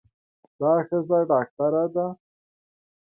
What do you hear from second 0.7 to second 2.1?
ښځه ډاکټره ده.